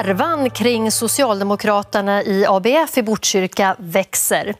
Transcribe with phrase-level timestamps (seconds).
[0.00, 4.54] Härvan kring Socialdemokraterna i ABF i Botkyrka växer.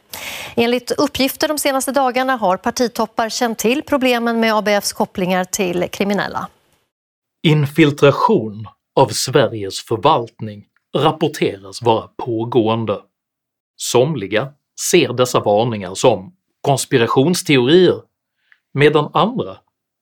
[0.55, 6.47] Enligt uppgifter de senaste dagarna har partitoppar känt till problemen med ABFs kopplingar till kriminella.
[7.43, 10.65] Infiltration av Sveriges förvaltning
[10.97, 12.99] rapporteras vara pågående.
[13.75, 14.47] Somliga
[14.89, 18.01] ser dessa varningar som konspirationsteorier
[18.73, 19.57] medan andra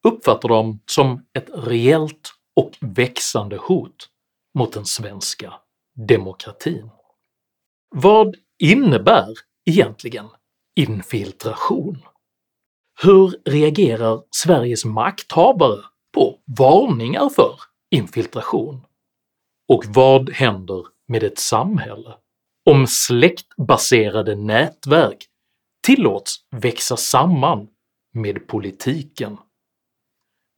[0.08, 4.10] uppfattar dem som ett reellt och växande hot
[4.58, 5.54] mot den svenska
[6.08, 6.90] demokratin.
[7.96, 9.34] Vad innebär
[9.66, 10.26] egentligen
[10.76, 11.98] infiltration?
[13.02, 17.60] Hur reagerar Sveriges makthavare på varningar för
[17.96, 18.86] infiltration?
[19.68, 22.18] Och vad händer med ett samhälle
[22.70, 25.26] om släktbaserade nätverk
[25.88, 27.68] tillåts växa samman
[28.14, 29.38] med politiken?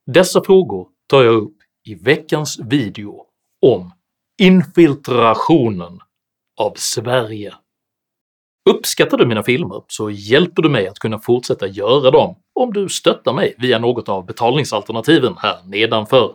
[0.06, 1.56] Dessa frågor tar jag upp
[1.88, 3.26] i veckans video
[3.62, 3.92] om
[4.42, 6.00] infiltrationen
[6.60, 7.54] av Sverige.
[8.70, 12.88] Uppskattar du mina filmer så hjälper du mig att kunna fortsätta göra dem om du
[12.88, 16.34] stöttar mig via något av betalningsalternativen här nedanför.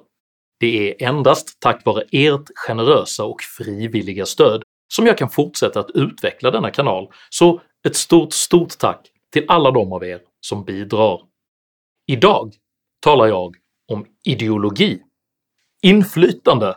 [0.60, 4.64] Det är endast tack vare ert generösa och frivilliga stöd
[4.94, 9.72] som jag kan fortsätta att utveckla denna kanal, så ett stort stort tack till alla
[9.72, 11.22] de av er som bidrar.
[12.08, 12.54] Idag
[13.00, 13.56] talar jag
[13.92, 15.02] om ideologi,
[15.82, 16.76] inflytande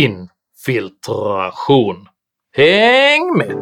[0.00, 2.08] infiltration.
[2.52, 3.56] Häng med!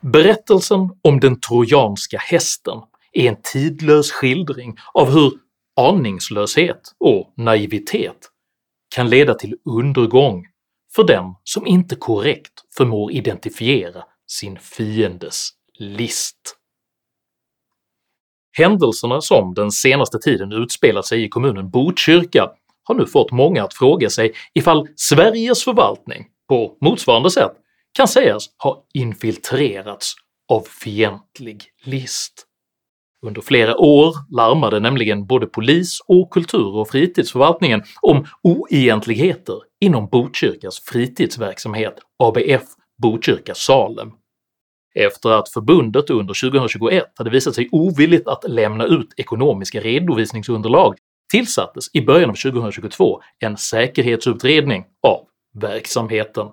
[0.00, 2.78] Berättelsen om den trojanska hästen
[3.12, 5.32] är en tidlös skildring av hur
[5.76, 8.30] aningslöshet och naivitet
[8.94, 10.46] kan leda till undergång
[10.94, 16.56] för den som inte korrekt förmår identifiera sin fiendes list.
[18.52, 22.50] Händelserna som den senaste tiden utspelat sig i kommunen Botkyrka
[22.82, 27.52] har nu fått många att fråga sig ifall Sveriges förvaltning på motsvarande sätt
[27.92, 30.14] kan sägas ha infiltrerats
[30.48, 32.46] av fientlig list.
[33.26, 40.80] Under flera år larmade nämligen både polis och kultur och fritidsförvaltningen om oegentligheter inom Botkyrkas
[40.80, 42.62] fritidsverksamhet ABF
[43.02, 44.10] Botkyrka Salem.
[44.94, 50.94] Efter att förbundet under 2021 hade visat sig ovilligt att lämna ut ekonomiska redovisningsunderlag
[51.32, 55.20] tillsattes i början av 2022 en säkerhetsutredning av
[55.60, 56.46] verksamheten.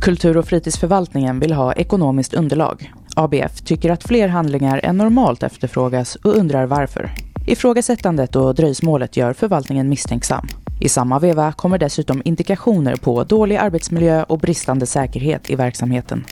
[0.00, 2.92] Kultur och fritidsförvaltningen vill ha ekonomiskt underlag.
[3.16, 7.10] ABF tycker att fler handlingar än normalt efterfrågas och undrar varför.
[7.46, 10.46] Ifrågasättandet och dröjsmålet gör förvaltningen misstänksam.
[10.84, 16.24] I samma veva kommer dessutom indikationer på dålig arbetsmiljö och bristande säkerhet i verksamheten.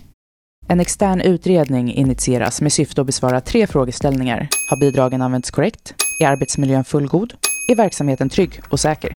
[0.69, 4.49] En extern utredning initieras med syfte att besvara tre frågeställningar.
[4.71, 5.94] Har bidragen använts korrekt?
[6.22, 7.34] Är arbetsmiljön fullgod?
[7.69, 9.12] Är verksamheten trygg och säker?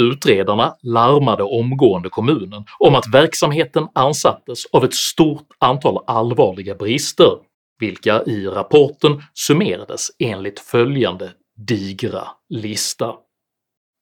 [0.00, 7.30] Utredarna larmade omgående kommunen om att verksamheten ansattes av ett stort antal allvarliga brister,
[7.78, 11.30] vilka i rapporten summerades enligt följande
[11.68, 13.14] digra lista.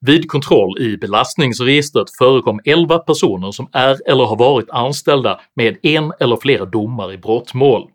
[0.07, 6.13] Vid kontroll i belastningsregistret förekom 11 personer som är eller har varit anställda med en
[6.21, 7.91] eller flera domar i brottmål.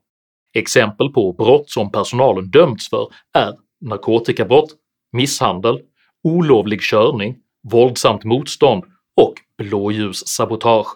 [0.53, 4.69] Exempel på brott som personalen dömts för är narkotikabrott,
[5.11, 5.79] misshandel,
[6.23, 7.35] olovlig körning,
[7.71, 8.83] våldsamt motstånd
[9.21, 10.87] och blåljussabotage.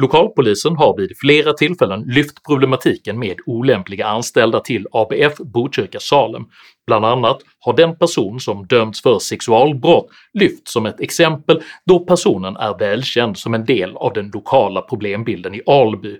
[0.00, 6.44] Lokalpolisen har vid flera tillfällen lyft problematiken med olämpliga anställda till ABF Botkyrka Salem,
[6.86, 12.56] bland annat har den person som dömts för sexualbrott lyft som ett exempel då personen
[12.56, 16.18] är välkänd som en del av den lokala problembilden i Alby.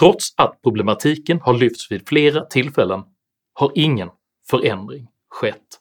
[0.00, 3.02] Trots att problematiken har lyfts vid flera tillfällen
[3.54, 4.08] har ingen
[4.50, 5.79] förändring skett.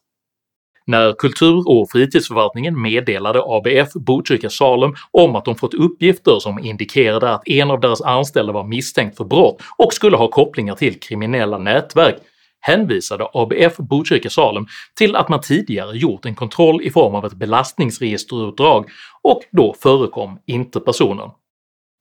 [0.89, 7.33] När kultur och fritidsförvaltningen meddelade ABF Botkyrka Salem om att de fått uppgifter som indikerade
[7.33, 11.57] att en av deras anställda var misstänkt för brott och skulle ha kopplingar till kriminella
[11.57, 12.15] nätverk
[12.59, 14.65] hänvisade ABF Botkyrka Salem
[14.97, 18.85] till att man tidigare gjort en kontroll i form av ett belastningsregisterutdrag
[19.21, 21.29] och då förekom inte personen.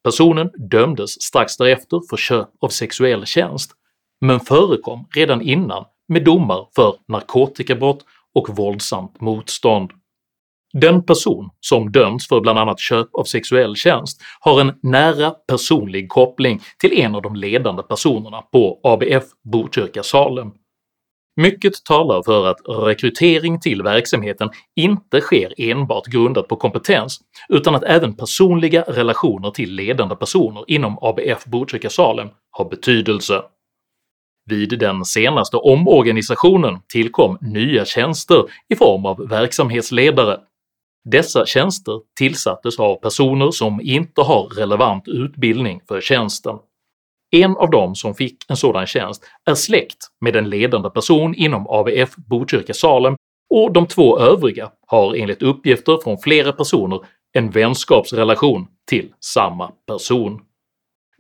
[0.05, 3.71] Personen dömdes strax därefter för köp av sexuell tjänst,
[4.21, 9.91] men förekom redan innan med domar för narkotikabrott och våldsamt motstånd.
[10.73, 16.09] Den person som dömts för bland annat köp av sexuell tjänst har en nära personlig
[16.09, 20.51] koppling till en av de ledande personerna på ABF Botkyrka Salem.
[21.37, 27.85] Mycket talar för att rekrytering till verksamheten inte sker enbart grundat på kompetens, utan att
[27.85, 33.43] även personliga relationer till ledande personer inom ABF Botkyrka Salem har betydelse.
[34.49, 40.41] Vid den senaste omorganisationen tillkom nya tjänster i form av verksamhetsledare.
[41.05, 46.57] Dessa tjänster tillsattes av personer som inte har relevant utbildning för tjänsten.
[47.31, 51.67] En av dem som fick en sådan tjänst är släkt med en ledande person inom
[51.69, 53.17] ABF Botkyrka Salem
[53.55, 57.01] och de två övriga har enligt uppgifter från flera personer
[57.33, 60.41] en vänskapsrelation till samma person.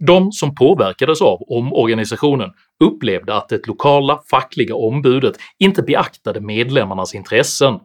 [0.06, 2.50] De som påverkades av omorganisationen
[2.85, 7.81] upplevde att det lokala fackliga ombudet inte beaktade medlemmarnas intressen.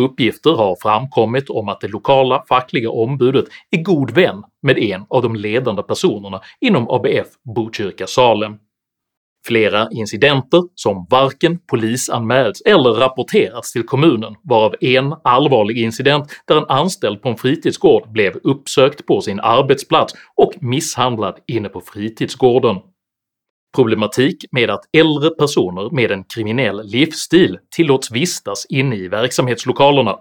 [0.00, 5.22] Uppgifter har framkommit om att det lokala fackliga ombudet är god vän med en av
[5.22, 8.58] de ledande personerna inom ABF Botkyrka Salem.
[9.46, 16.68] Flera incidenter som varken polisanmälts eller rapporterats till kommunen varav en allvarlig incident där en
[16.68, 22.76] anställd på en fritidsgård blev uppsökt på sin arbetsplats och misshandlad inne på fritidsgården.
[23.76, 30.16] Problematik med att äldre personer med en kriminell livsstil tillåts vistas inne i verksamhetslokalerna,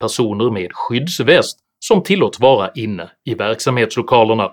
[0.00, 4.50] personer med skyddsväst som tillåts vara inne i verksamhetslokalerna,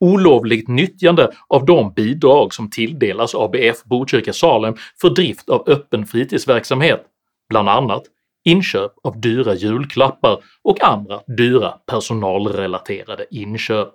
[0.00, 7.04] olovligt nyttjande av de bidrag som tilldelas ABF Botkyrka Salem för drift av öppen fritidsverksamhet,
[7.48, 8.02] bland annat
[8.44, 13.88] inköp av dyra julklappar och andra dyra personalrelaterade inköp.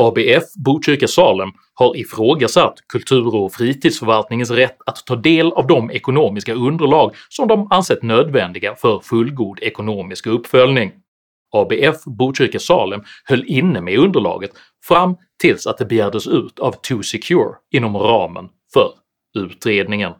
[0.00, 6.54] ABF Botkyrka Salem har ifrågasatt kultur och fritidsförvaltningens rätt att ta del av de ekonomiska
[6.54, 10.92] underlag som de ansett nödvändiga för fullgod ekonomisk uppföljning.
[11.52, 14.50] ABF Botkyrka Salem höll inne med underlaget
[14.84, 18.92] fram tills att det begärdes ut av 2Secure inom ramen för
[19.38, 20.12] utredningen.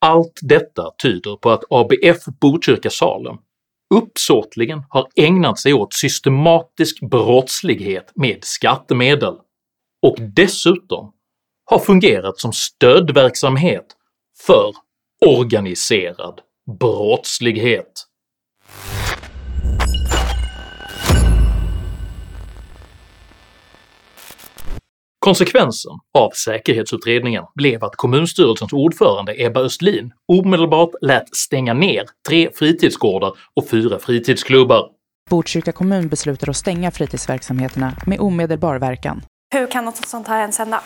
[0.00, 3.36] Allt detta tyder på att ABF Botkyrka Salem
[3.94, 9.34] uppsåtligen har ägnat sig åt systematisk brottslighet med skattemedel
[10.02, 11.12] och dessutom
[11.64, 13.86] har fungerat som stödverksamhet
[14.46, 14.72] för
[15.26, 16.40] organiserad
[16.80, 18.07] brottslighet.
[25.18, 33.32] Konsekvensen av säkerhetsutredningen blev att kommunstyrelsens ordförande Ebba Östlin omedelbart lät stänga ner tre fritidsgårdar
[33.56, 34.88] och fyra fritidsklubbar.
[35.30, 39.22] Botkyrka kommun beslutar att stänga fritidsverksamheterna med omedelbar verkan.
[39.54, 40.80] Hur kan något sånt här ens hända?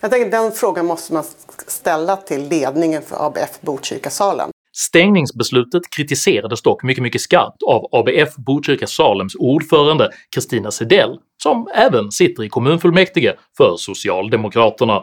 [0.00, 1.24] Jag tänker den frågan måste man
[1.66, 4.50] ställa till ledningen för ABF Botkyrka Salem.
[4.78, 12.10] Stängningsbeslutet kritiserades dock mycket, mycket skarpt av ABF Botkyrka Salems ordförande Kristina Sedell, som även
[12.10, 15.02] sitter i kommunfullmäktige för Socialdemokraterna.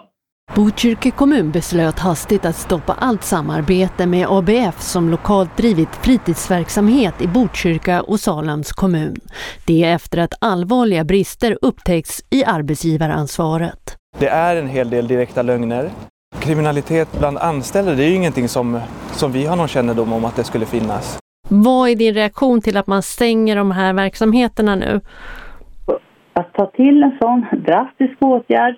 [0.56, 7.28] Botkyrka kommun beslöt hastigt att stoppa allt samarbete med ABF som lokalt drivit fritidsverksamhet i
[7.28, 9.16] Botkyrka och Salems kommun.
[9.66, 13.98] Det är efter att allvarliga brister upptäckts i arbetsgivaransvaret.
[14.20, 15.92] Det är en hel del direkta lögner.
[16.40, 18.80] Kriminalitet bland anställda, det är ju ingenting som,
[19.12, 21.20] som vi har någon kännedom om att det skulle finnas.
[21.50, 25.02] Vad är din reaktion till att man stänger de här verksamheterna nu?
[26.34, 28.76] Att ta till en sån drastisk åtgärd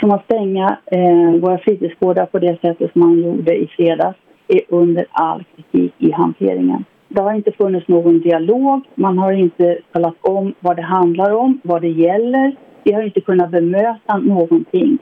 [0.00, 4.60] som att stänga eh, våra fritidsgårdar på det sättet som man gjorde i fredags är
[4.68, 6.84] under all kritik i hanteringen.
[7.08, 11.60] Det har inte funnits någon dialog, man har inte talat om vad det handlar om,
[11.64, 12.56] vad det gäller.
[12.84, 14.98] Vi har inte kunnat bemöta någonting.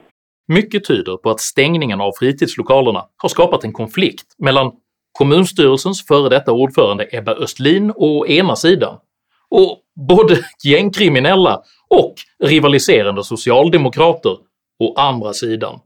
[0.49, 4.73] Mycket tyder på att stängningen av fritidslokalerna har skapat en konflikt mellan
[5.13, 8.99] kommunstyrelsens före detta ordförande Ebba Östlin å ena sidan
[9.51, 14.37] och både gängkriminella och rivaliserande socialdemokrater
[14.81, 15.81] å andra sidan.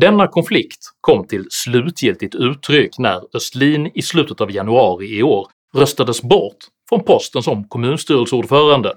[0.00, 6.22] Denna konflikt kom till slutgiltigt uttryck när Östlin i slutet av januari i år röstades
[6.22, 6.56] bort
[6.88, 8.92] från posten som kommunstyrelseordförande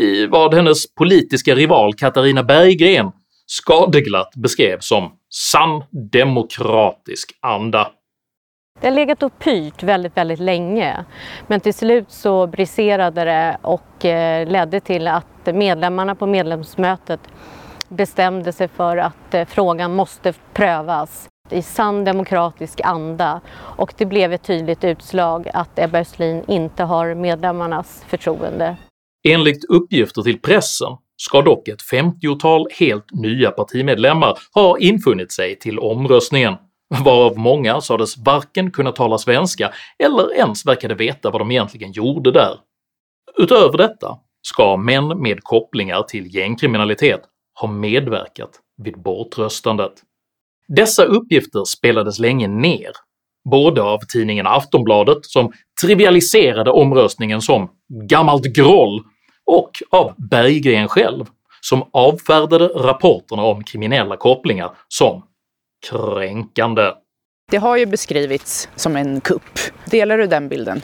[0.00, 3.12] i vad hennes politiska rival Katarina Berggren
[3.46, 7.90] skadeglatt beskrev som “sann demokratisk anda”.
[8.80, 11.04] Det har legat och pyrt väldigt, väldigt länge,
[11.46, 17.20] men till slut så briserade det och eh, ledde till att medlemmarna på medlemsmötet
[17.88, 24.32] bestämde sig för att eh, frågan måste prövas i sann demokratisk anda och det blev
[24.32, 28.76] ett tydligt utslag att Ebba Östlin inte har medlemmarnas förtroende.
[29.28, 35.78] Enligt uppgifter till pressen ska dock ett 50-tal helt nya partimedlemmar ha infunnit sig till
[35.78, 36.54] omröstningen,
[37.04, 42.32] varav många sades varken kunna tala svenska eller ens verkade veta vad de egentligen gjorde
[42.32, 42.58] där.
[43.38, 47.20] Utöver detta ska män med kopplingar till gängkriminalitet
[47.60, 48.50] ha medverkat
[48.82, 49.92] vid bortröstandet.
[50.68, 52.90] Dessa uppgifter spelades länge ner,
[53.50, 55.52] både av tidningen Aftonbladet som
[55.82, 57.70] trivialiserade omröstningen som
[58.08, 59.02] “gammalt groll”
[59.46, 61.24] och av Berggren själv
[61.60, 65.22] som avfärdade rapporterna om kriminella kopplingar som
[65.90, 66.92] kränkande.
[67.50, 69.58] Det har ju beskrivits som en kupp.
[69.90, 70.82] Delar du den bilden?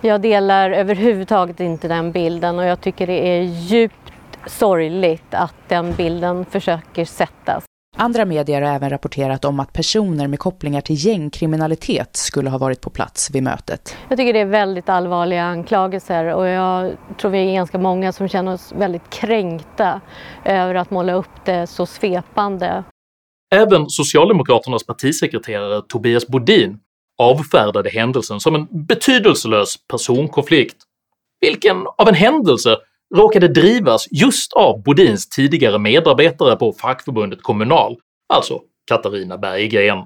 [0.00, 4.12] Jag delar överhuvudtaget inte den bilden och jag tycker det är djupt
[4.46, 7.64] sorgligt att den bilden försöker sättas.
[8.02, 12.80] Andra medier har även rapporterat om att personer med kopplingar till gängkriminalitet skulle ha varit
[12.80, 13.96] på plats vid mötet.
[14.08, 18.28] Jag tycker det är väldigt allvarliga anklagelser och jag tror vi är ganska många som
[18.28, 20.00] känner oss väldigt kränkta
[20.44, 22.84] över att måla upp det så svepande.
[23.54, 26.78] Även Socialdemokraternas partisekreterare Tobias Bodin
[27.18, 30.76] avfärdade händelsen som en betydelselös personkonflikt,
[31.40, 32.76] vilken av en händelse
[33.16, 37.96] råkade drivas just av Bodins tidigare medarbetare på fackförbundet Kommunal,
[38.28, 39.98] alltså Katarina Berggren.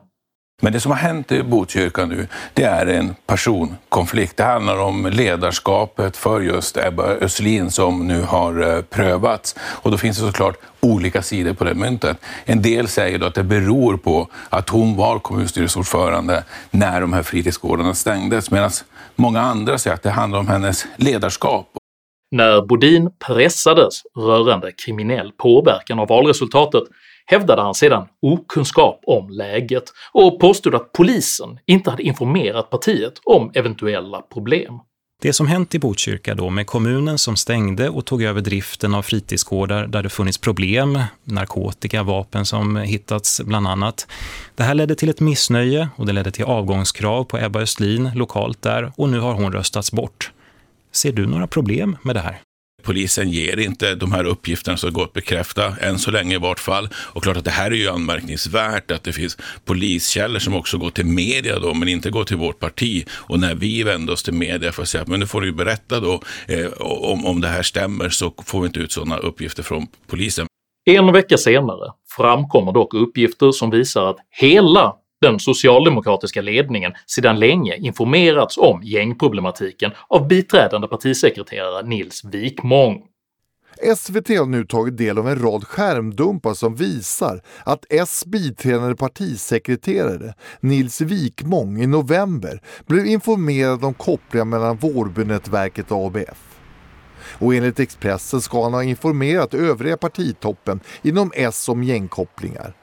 [0.63, 4.37] Men det som har hänt i Botkyrka nu, det är en personkonflikt.
[4.37, 9.57] Det handlar om ledarskapet för just Ebba Östlin som nu har eh, prövats.
[9.61, 12.17] Och då finns det såklart olika sidor på det myntet.
[12.45, 17.23] En del säger då att det beror på att hon var kommunstyrelseordförande när de här
[17.23, 18.71] fritidsgårdarna stängdes, medan
[19.17, 21.67] många andra säger att det handlar om hennes ledarskap.
[22.35, 26.83] När Bodin pressades rörande kriminell påverkan av valresultatet
[27.27, 33.51] hävdade han sedan okunskap om läget och påstod att polisen inte hade informerat partiet om
[33.55, 34.79] eventuella problem.
[35.23, 39.03] Det som hänt i Botkyrka då med kommunen som stängde och tog över driften av
[39.03, 44.07] fritidsgårdar där det funnits problem, narkotika, vapen som hittats bland annat.
[44.55, 48.63] Det här ledde till ett missnöje och det ledde till avgångskrav på Ebba Östlin lokalt
[48.63, 50.31] där och nu har hon röstats bort.
[50.95, 52.41] Ser du några problem med det här?
[52.83, 56.89] Polisen ger inte de här uppgifterna så gott bekräfta, än så länge i vart fall.
[56.95, 60.91] Och klart att det här är ju anmärkningsvärt att det finns poliskällor som också går
[60.91, 63.07] till media då, men inte går till vårt parti.
[63.11, 66.01] Och när vi vänder oss till media för att säga, men nu får du berätta
[66.01, 69.87] då eh, om, om det här stämmer så får vi inte ut sådana uppgifter från
[70.07, 70.47] polisen.
[70.91, 77.77] En vecka senare framkommer dock uppgifter som visar att hela den socialdemokratiska ledningen sedan länge
[77.77, 83.03] informerats om gängproblematiken av biträdande partisekreterare Nils Wikmång.
[83.97, 90.35] SVT har nu tagit del av en rad skärmdumpar som visar att S biträdande partisekreterare
[90.61, 96.59] Nils Wikmång i november blev informerad om kopplingar mellan Vårbynätverket och ABF.
[97.39, 102.75] Och enligt Expressen ska han ha informerat övriga partitoppen inom S om gängkopplingar.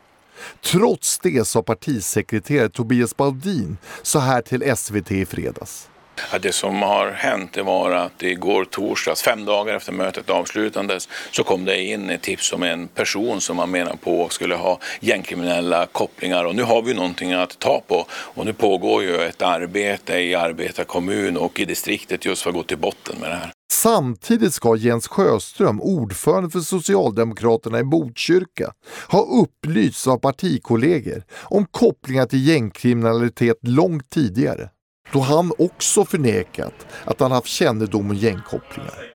[0.61, 5.87] Trots det sa partisekreterare Tobias Baudin så här till SVT i fredags.
[6.31, 11.09] Ja, det som har hänt det var att igår torsdags, fem dagar efter mötet avslutades,
[11.31, 14.79] så kom det in ett tips om en person som man menar på skulle ha
[14.99, 16.45] gängkriminella kopplingar.
[16.45, 18.05] Och nu har vi någonting att ta på.
[18.11, 22.63] Och nu pågår ju ett arbete i arbetarkommun och i distriktet just för att gå
[22.63, 23.51] till botten med det här.
[23.81, 28.73] Samtidigt ska Jens Sjöström, ordförande för Socialdemokraterna i Botkyrka,
[29.09, 34.69] ha upplysts av partikollegor om kopplingar till gängkriminalitet långt tidigare,
[35.13, 39.13] då han också förnekat att han haft kännedom om gängkopplingar.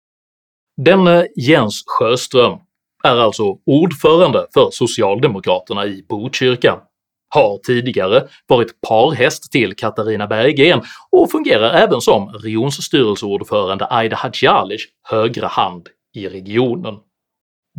[0.85, 2.59] Denne Jens Sjöström
[3.05, 6.81] är alltså ordförande för Socialdemokraterna i Botkyrka,
[7.29, 15.47] har tidigare varit parhäst till Katarina Berggren och fungerar även som regionstyrelseordförande Aida Hadzialic högra
[15.47, 16.95] hand i regionen.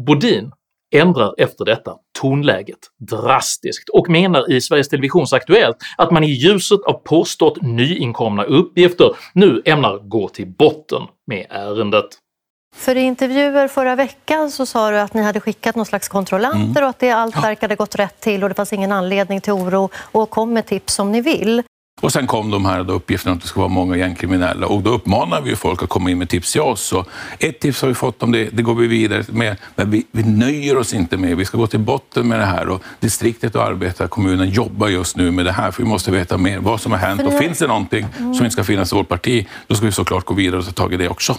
[0.08, 0.52] Bodin
[0.96, 6.80] ändrar efter detta tonläget drastiskt och menar i Sveriges Televisions Aktuellt att man i ljuset
[6.86, 12.06] av påstått nyinkomna uppgifter nu ämnar gå till botten med ärendet.
[12.76, 16.60] För i intervjuer förra veckan så sa du att ni hade skickat någon slags kontrollanter
[16.60, 16.84] mm.
[16.84, 19.90] och att det allt verkade gått rätt till och det fanns ingen anledning till oro
[19.96, 21.64] och kom med tips om ni vill.
[22.02, 24.90] Och sen kom de här då uppgifterna att det ska vara många gängkriminella och då
[24.90, 26.82] uppmanar vi folk att komma in med tips till oss.
[26.82, 27.06] Så
[27.40, 29.58] ett tips har vi fått om det, det går vi vidare med.
[29.76, 32.70] Men vi, vi nöjer oss inte med, vi ska gå till botten med det här
[32.70, 36.60] och distriktet och arbetarkommunen jobbar just nu med det här för vi måste veta mer
[36.60, 38.34] vad som har hänt och finns det någonting mm.
[38.34, 40.72] som inte ska finnas i vårt parti, då ska vi såklart gå vidare och ta
[40.72, 41.38] tag i det också.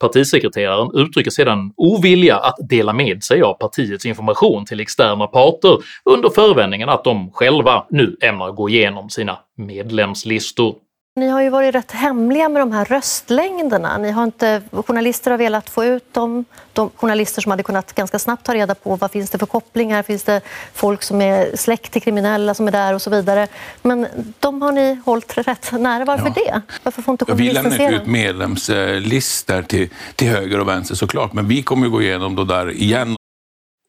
[0.00, 6.30] Partisekreteraren uttrycker sedan ovilja att dela med sig av partiets information till externa parter under
[6.30, 10.74] förevändningen att de själva nu ämnar gå igenom sina medlemslistor.
[11.18, 13.98] Ni har ju varit rätt hemliga med de här röstlängderna.
[13.98, 16.44] Ni har inte, journalister har velat få ut dem.
[16.72, 20.02] De journalister som hade kunnat ganska snabbt ta reda på vad finns det för kopplingar,
[20.02, 20.40] finns det
[20.74, 23.48] folk som är släkt till kriminella som är där och så vidare.
[23.82, 24.06] Men
[24.38, 26.04] de har ni hållit rätt nära.
[26.04, 26.42] Varför ja.
[26.44, 26.62] det?
[26.82, 31.48] Varför får inte journalister Vi lämnar ut medlemslistor till, till höger och vänster såklart, men
[31.48, 33.16] vi kommer gå igenom det där igen.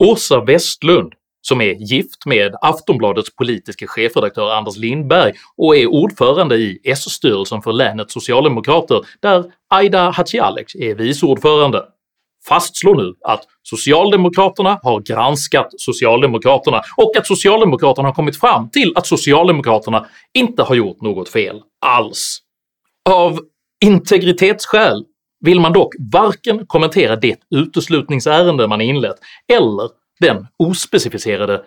[0.03, 6.79] Åsa Westlund som är gift med Aftonbladets politiska chefredaktör Anders Lindberg och är ordförande i
[6.83, 11.83] S-styrelsen för länets socialdemokrater där Aida Hadzialic är vice ordförande,
[12.47, 19.07] fastslår nu att Socialdemokraterna har granskat Socialdemokraterna och att Socialdemokraterna har kommit fram till att
[19.07, 22.39] Socialdemokraterna inte har gjort något fel alls.
[23.09, 23.39] Av
[23.85, 25.05] integritetsskäl
[25.45, 29.15] vill man dock varken kommentera det uteslutningsärende man inlett
[29.53, 31.61] eller den ospecificerade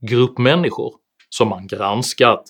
[0.00, 0.92] grupp människor
[1.28, 2.42] som man granskat.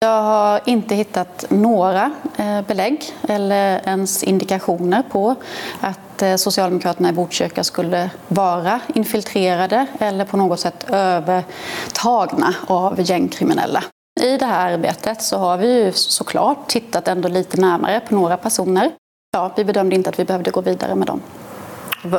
[0.00, 5.34] Jag har inte hittat några eh, belägg eller ens indikationer på
[5.80, 13.84] att eh, Socialdemokraterna i Botkyrka skulle vara infiltrerade eller på något sätt övertagna av gängkriminella.
[14.20, 18.36] I det här arbetet så har vi ju såklart tittat ändå lite närmare på några
[18.36, 18.90] personer.
[19.32, 21.20] Ja, vi bedömde inte att vi behövde gå vidare med dem.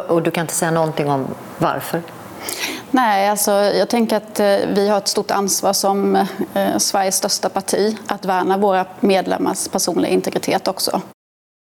[0.07, 2.01] Och du kan inte säga någonting om varför?
[2.91, 6.15] Nej, alltså, jag tänker att eh, vi har ett stort ansvar som
[6.53, 11.01] eh, Sveriges största parti att värna våra medlemmars personliga integritet också.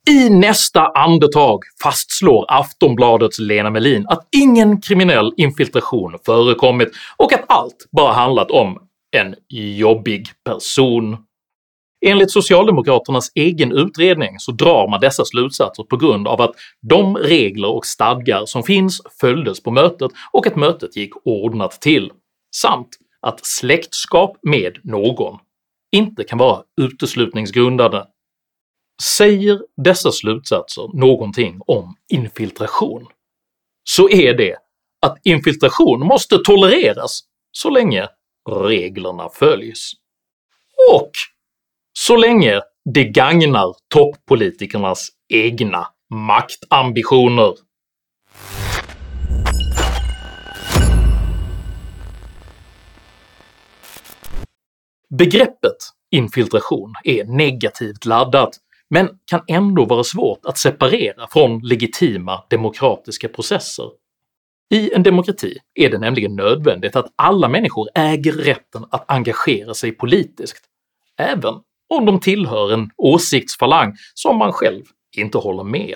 [0.08, 7.86] I nästa andetag fastslår Aftonbladets Lena Melin att ingen kriminell infiltration förekommit och att allt
[7.96, 8.78] bara handlat om
[9.16, 9.34] en
[9.76, 11.16] jobbig person.
[12.00, 17.68] Enligt socialdemokraternas egen utredning så drar man dessa slutsatser på grund av att de regler
[17.68, 22.12] och stadgar som finns följdes på mötet och att mötet gick ordnat till,
[22.56, 22.88] samt
[23.20, 25.38] att släktskap med någon
[25.92, 28.04] inte kan vara uteslutningsgrundande.
[29.02, 33.06] Säger dessa slutsatser någonting om infiltration,
[33.84, 34.56] så är det
[35.06, 37.20] att infiltration måste tolereras
[37.52, 38.08] så länge
[38.50, 39.92] reglerna följs.
[40.92, 41.10] Och
[41.92, 42.60] så länge
[42.94, 47.54] det gagnar toppolitikernas egna maktambitioner.
[55.18, 55.76] Begreppet
[56.10, 58.50] infiltration är negativt laddat
[58.90, 63.90] men kan ändå vara svårt att separera från legitima demokratiska processer.
[64.70, 69.92] I en demokrati är det nämligen nödvändigt att alla människor äger rätten att engagera sig
[69.92, 70.64] politiskt,
[71.18, 71.54] även
[71.90, 74.84] om de tillhör en åsiktsfalang som man själv
[75.16, 75.94] inte håller med.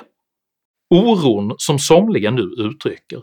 [0.95, 3.23] Oron som somliga nu uttrycker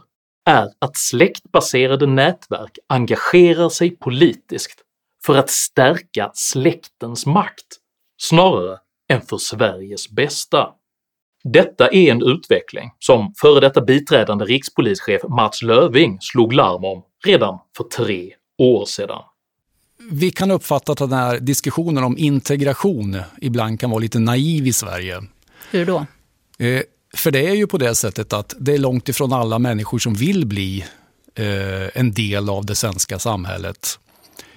[0.50, 4.82] är att släktbaserade nätverk engagerar sig politiskt
[5.26, 7.78] för att stärka släktens makt
[8.22, 8.78] snarare
[9.12, 10.70] än för Sveriges bästa.
[11.44, 17.60] Detta är en utveckling som före detta biträdande rikspolischef Mats Löving slog larm om redan
[17.78, 19.22] för tre år sedan
[20.12, 24.74] vi kan uppfatta att den här diskussionen om integration ibland kan vara lite naiv i
[24.74, 25.24] Sverige.
[25.71, 26.06] Hur då?
[26.58, 26.82] Eh,
[27.13, 30.13] för det är ju på det sättet att det är långt ifrån alla människor som
[30.13, 30.86] vill bli
[31.36, 34.00] eh, en del av det svenska samhället.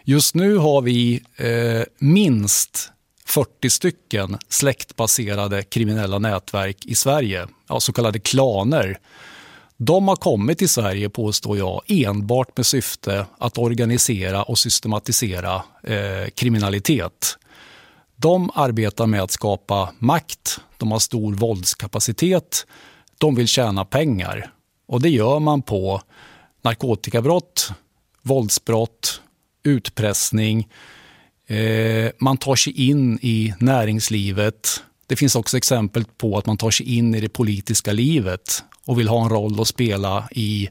[0.05, 2.91] Just nu har vi eh, minst
[3.27, 8.99] 40 stycken släktbaserade kriminella nätverk i Sverige, ja, så kallade klaner
[9.77, 16.29] de har kommit till Sverige, påstår jag, enbart med syfte att organisera och systematisera eh,
[16.35, 17.39] kriminalitet.
[18.17, 22.67] De arbetar med att skapa makt, de har stor våldskapacitet,
[23.19, 24.51] de vill tjäna pengar.
[24.87, 26.03] Och det gör man på
[26.63, 27.71] narkotikabrott,
[28.23, 29.21] våldsbrott,
[29.63, 30.69] utpressning.
[31.47, 34.83] Eh, man tar sig in i näringslivet.
[35.07, 38.99] Det finns också exempel på att man tar sig in i det politiska livet och
[38.99, 40.69] vill ha en roll att spela i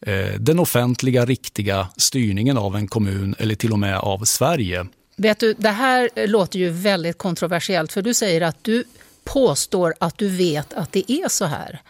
[0.00, 4.86] eh, den offentliga, riktiga styrningen av en kommun eller till och med av Sverige.
[5.16, 8.84] Vet du, det här låter ju väldigt kontroversiellt för du säger att du
[9.24, 11.80] påstår att du vet att det är så här.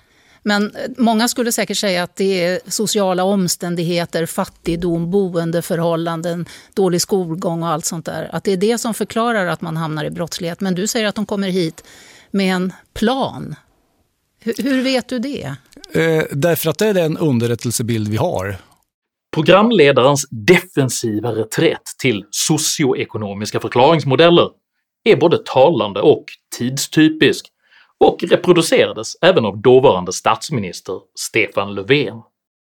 [0.42, 7.68] Men många skulle säkert säga att det är sociala omständigheter, fattigdom, boendeförhållanden, dålig skolgång och
[7.68, 8.28] allt sånt där.
[8.32, 10.60] Att det är det som förklarar att man hamnar i brottslighet.
[10.60, 11.84] Men du säger att de kommer hit
[12.30, 13.54] med en plan
[14.42, 15.54] hur, vet du det?
[15.92, 18.56] Eh, därför att det är den underrättelsebild vi har.
[19.34, 24.48] Programledarens defensiva reträtt till socioekonomiska förklaringsmodeller
[25.04, 26.24] är både talande och
[26.58, 27.46] tidstypisk
[28.04, 32.22] och reproducerades även av dåvarande statsminister Stefan Löfven.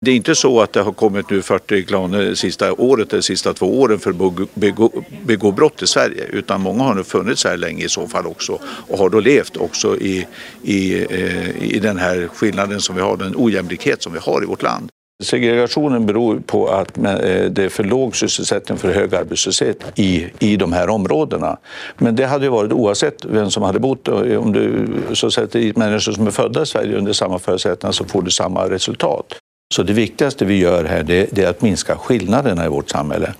[0.00, 3.22] Det är inte så att det har kommit nu 40 klaner det sista året eller
[3.22, 4.90] sista två åren för att begå,
[5.24, 8.58] begå brott i Sverige utan många har nu funnits här länge i så fall också
[8.88, 10.26] och har då levt också i,
[10.62, 14.46] i, eh, i den här skillnaden som vi har, den ojämlikhet som vi har i
[14.46, 14.90] vårt land.
[15.22, 17.04] Segregationen beror på att eh,
[17.50, 21.58] det är för låg sysselsättning, för hög arbetslöshet i, i de här områdena.
[21.96, 24.08] Men det hade ju varit oavsett vem som hade bott.
[24.08, 27.92] Eh, om du så sätter dit människor som är födda i Sverige under samma förutsättningar
[27.92, 29.36] så får du samma resultat.
[29.74, 33.34] Så det viktigaste vi gör här det, är att minska skillnaderna i vårt samhälle.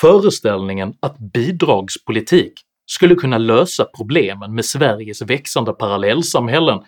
[0.00, 2.52] Föreställningen att bidragspolitik
[2.86, 6.80] skulle kunna lösa problemen med Sveriges växande parallellsamhällen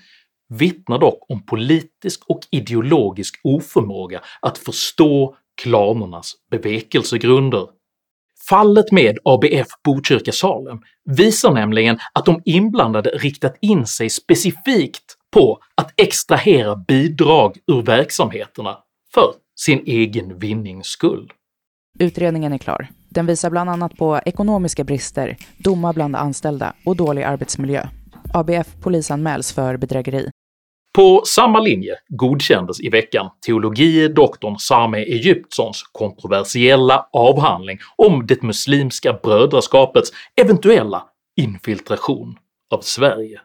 [0.48, 7.66] vittnar dock om politisk och ideologisk oförmåga att förstå klanernas bevekelsegrunder.
[8.48, 15.59] Fallet med ABF Botkyrka Salem visar nämligen att de inblandade riktat in sig specifikt på
[15.74, 18.78] att extrahera bidrag ur verksamheterna
[19.14, 21.32] för sin egen vinnings skull.
[21.98, 22.88] Utredningen är klar.
[23.09, 27.87] Den visar bland annat på ekonomiska brister, domar bland anställda och dålig arbetsmiljö.
[28.35, 30.30] ABF polisanmäls för bedrägeri.
[30.96, 39.12] På samma linje godkändes i veckan teologie doktorn Sameh Egyptsons kontroversiella avhandling om det muslimska
[39.22, 41.02] brödraskapets eventuella
[41.40, 42.37] infiltration
[42.74, 43.40] av Sverige.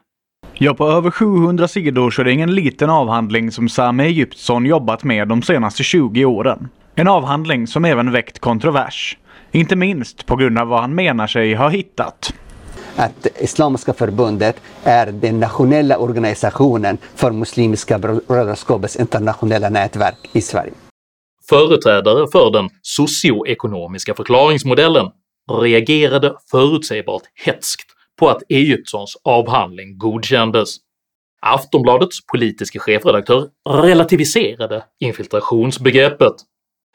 [0.54, 5.04] Ja, på över 700 sidor så är det ingen liten avhandling som Sameh Egyptsson jobbat
[5.04, 6.68] med de senaste 20 åren.
[6.94, 9.18] En avhandling som även väckt kontrovers.
[9.50, 12.34] Inte minst på grund av vad han menar sig ha hittat
[12.96, 20.72] att Islamiska förbundet är den nationella organisationen för Muslimska brödraskapets internationella nätverk i Sverige.
[21.48, 25.06] Företrädare för den socioekonomiska förklaringsmodellen
[25.60, 27.86] reagerade förutsägbart hetskt
[28.18, 30.76] på att Egyptssons avhandling godkändes.
[31.40, 36.34] Aftonbladets politiska chefredaktör relativiserade infiltrationsbegreppet.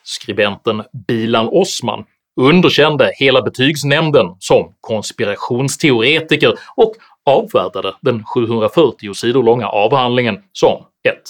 [0.04, 2.04] Skribenten Bilan Osman
[2.38, 6.96] underkände hela betygsnämnden som konspirationsteoretiker och
[7.26, 11.24] avfärdade den 740 sidor långa avhandlingen som ett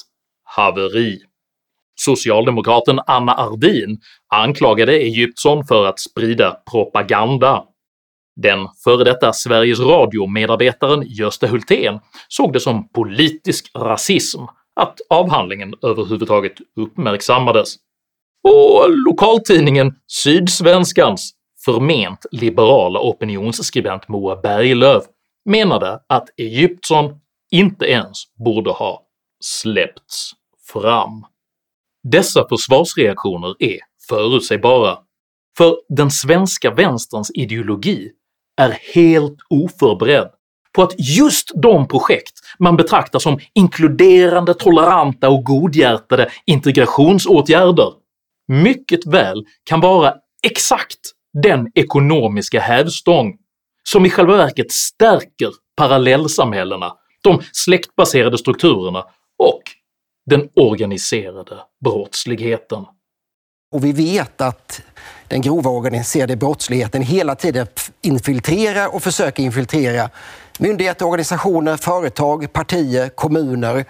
[0.43, 1.19] haveri.
[1.95, 7.63] Socialdemokraten Anna Ardin anklagade Egyptson för att sprida propaganda.
[8.35, 14.41] Den före detta Sveriges Radio-medarbetaren Gösta Hultén såg det som politisk rasism
[14.75, 17.75] att avhandlingen överhuvudtaget uppmärksammades
[18.43, 21.33] och lokaltidningen Sydsvenskans
[21.65, 25.03] förment liberala opinionsskribent Moa Berglöf
[25.45, 27.19] menade att Egyptson
[27.51, 29.03] inte ens borde ha
[29.39, 30.31] släppts
[30.73, 31.25] fram.
[32.03, 34.97] Dessa försvarsreaktioner är förutsägbara,
[35.57, 38.11] för den svenska vänsterns ideologi
[38.61, 40.29] är helt oförberedd
[40.73, 47.93] på att just de projekt man betraktar som inkluderande, toleranta och godhjärtade integrationsåtgärder
[48.47, 50.99] mycket väl kan vara exakt
[51.43, 53.37] den ekonomiska hävstång
[53.83, 59.05] som i själva verket stärker parallellsamhällena, de släktbaserade strukturerna
[59.37, 59.61] och
[60.25, 62.85] den organiserade brottsligheten.
[63.71, 64.81] Och vi vet att
[65.27, 67.67] den grova organiserade brottsligheten hela tiden
[68.01, 70.09] infiltrerar och försöker infiltrera
[70.59, 73.85] myndigheter, organisationer, företag, partier, kommuner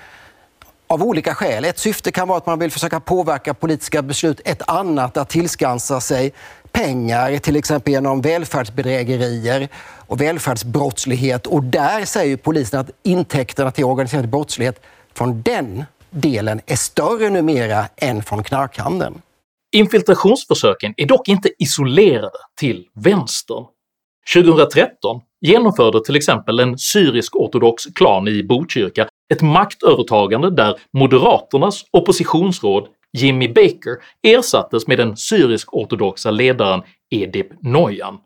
[0.88, 1.65] av olika skäl.
[1.65, 4.41] Ett syfte kan vara att man vill försöka påverka politiska beslut.
[4.45, 6.34] Ett annat att tillskansa sig
[6.71, 9.67] pengar, till exempel genom välfärdsbedrägerier
[10.08, 11.47] och välfärdsbrottslighet.
[11.47, 14.82] Och där säger polisen att intäkterna till organiserad brottslighet
[15.13, 19.21] från den delen är större numera än från knarkhandeln.
[19.71, 23.63] Infiltrationsförsöken är dock inte isolerade till vänstern.
[24.34, 32.88] 2013 genomförde till exempel en syrisk-ortodox klan i Botkyrka ett maktövertagande där Moderaternas oppositionsråd
[33.18, 38.18] Jimmy Baker ersattes med den syrisk-ortodoxa ledaren Edip Noyan.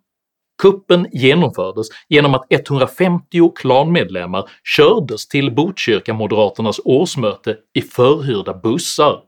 [0.62, 9.20] Kuppen genomfördes genom att 150 klanmedlemmar kördes till Botkyrka-moderaternas årsmöte i förhyrda bussar.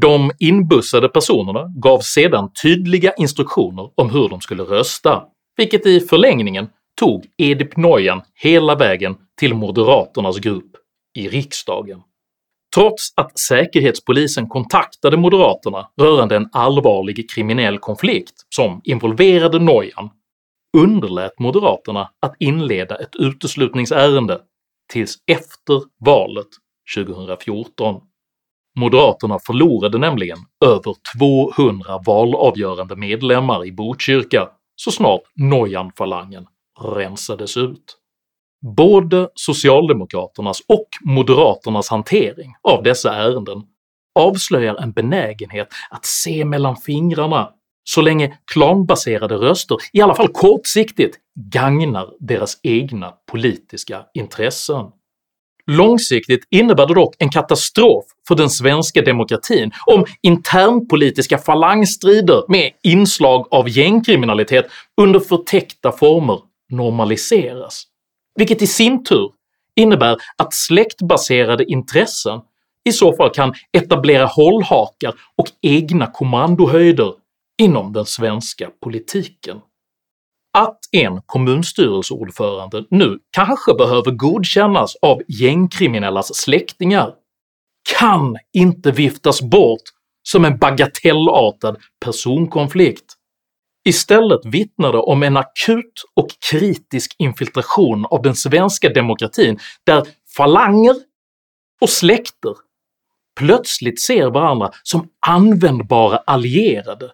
[0.00, 5.22] De inbussade personerna gavs sedan tydliga instruktioner om hur de skulle rösta,
[5.56, 6.68] vilket i förlängningen
[7.00, 10.72] tog Edip Noyan hela vägen till moderaternas grupp
[11.18, 12.02] i riksdagen.
[12.74, 20.10] Trots att säkerhetspolisen kontaktade moderaterna rörande en allvarlig kriminell konflikt som involverade Nojan
[20.76, 24.40] underlät moderaterna att inleda ett uteslutningsärende
[24.92, 26.46] tills efter valet
[26.96, 28.00] 2014.
[28.78, 36.46] Moderaterna förlorade nämligen över 200 valavgörande medlemmar i Botkyrka så snart Nojan-falangen
[36.80, 37.97] rensades ut.
[38.76, 43.62] Både socialdemokraternas och moderaternas hantering av dessa ärenden
[44.18, 47.50] avslöjar en benägenhet att se mellan fingrarna
[47.84, 51.16] så länge klanbaserade röster, i alla fall kortsiktigt,
[51.52, 54.86] gagnar deras egna politiska intressen.
[55.66, 63.48] Långsiktigt innebär det dock en katastrof för den svenska demokratin om internpolitiska falangstrider med inslag
[63.50, 64.66] av gängkriminalitet
[65.00, 66.38] under förtäckta former
[66.70, 67.84] normaliseras
[68.38, 69.30] vilket i sin tur
[69.76, 72.40] innebär att släktbaserade intressen
[72.88, 77.14] i så fall kan etablera hållhakar och egna kommandohöjder
[77.62, 79.60] inom den svenska politiken.
[80.58, 87.14] Att en kommunstyrelseordförande nu kanske behöver godkännas av gängkriminellas släktingar
[87.98, 89.82] kan inte viftas bort
[90.22, 93.14] som en bagatellartad personkonflikt.
[93.84, 100.94] Istället vittnar det om en akut och kritisk infiltration av den svenska demokratin där falanger
[101.80, 102.54] och släkter
[103.38, 107.12] plötsligt ser varandra som användbara allierade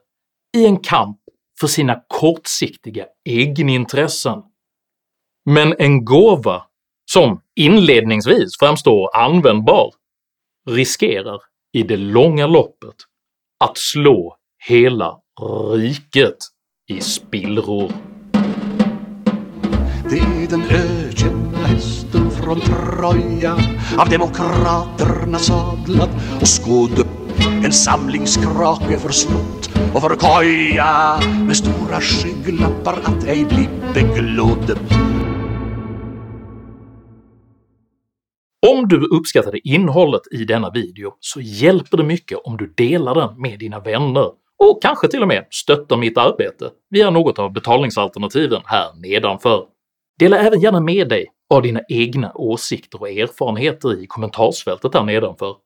[0.56, 1.18] i en kamp
[1.60, 4.42] för sina kortsiktiga egenintressen.
[5.44, 6.62] Men en gåva
[7.12, 9.92] som inledningsvis framstår användbar
[10.70, 11.40] riskerar
[11.72, 12.94] i det långa loppet
[13.60, 14.36] att slå
[14.68, 15.20] hela
[15.74, 16.36] riket
[16.86, 17.92] i spillror.
[20.10, 23.56] Det är den ökända hästen från Troja
[23.98, 26.08] av demokraterna sadlad
[26.40, 33.44] och skåd upp en samlingskrake för slott och för koja med stora skygglappar att ej
[33.44, 34.78] bli beglodd.
[38.72, 43.40] Om du uppskattade innehållet i denna video så hjälper det mycket om du delar den
[43.40, 48.62] med dina vänner och kanske till och med stöttar mitt arbete via något av betalningsalternativen
[48.64, 49.66] här nedanför.
[50.18, 55.56] Dela även gärna med dig av dina egna åsikter och erfarenheter i kommentarsfältet här nedanför,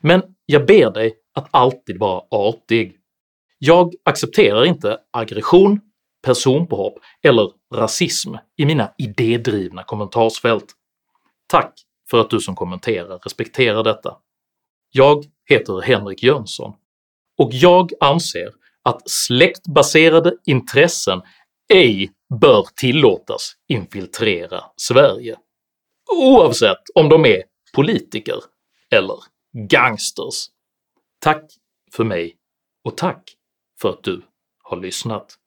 [0.00, 2.96] men jag ber dig att alltid vara artig.
[3.58, 5.80] Jag accepterar inte aggression,
[6.22, 10.72] personpåhopp eller rasism i mina idédrivna kommentarsfält.
[11.46, 11.72] Tack
[12.10, 14.16] för att du som kommenterar respekterar detta.
[14.90, 16.72] Jag heter Henrik Jönsson
[17.38, 21.22] och jag anser att släktbaserade intressen
[21.72, 25.36] ej bör tillåtas infiltrera Sverige,
[26.12, 27.42] oavsett om de är
[27.74, 28.36] politiker
[28.90, 29.16] eller
[29.68, 30.46] gangsters.
[31.20, 31.44] Tack
[31.92, 32.36] för mig
[32.84, 33.34] och tack
[33.80, 34.22] för att du
[34.62, 35.37] har lyssnat.